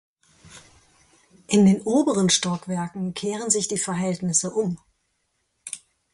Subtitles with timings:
[1.45, 4.79] In den oberen Stockwerken kehren sich die Verhältnisse um.